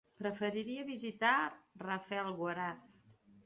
[0.19, 1.35] Preferiria visitar
[1.85, 2.85] Rafelguaraf.